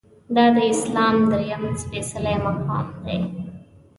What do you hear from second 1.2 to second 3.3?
درېیم سپیڅلی مقام دی.